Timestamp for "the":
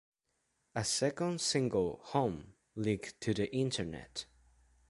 3.35-3.55